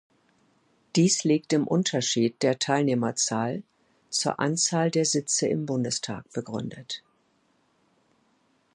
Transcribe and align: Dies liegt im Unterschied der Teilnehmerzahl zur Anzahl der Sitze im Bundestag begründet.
Dies 0.95 1.23
liegt 1.25 1.53
im 1.53 1.67
Unterschied 1.67 2.41
der 2.41 2.57
Teilnehmerzahl 2.57 3.61
zur 4.09 4.39
Anzahl 4.39 4.89
der 4.89 5.05
Sitze 5.05 5.45
im 5.45 5.67
Bundestag 5.67 6.25
begründet. 6.33 7.03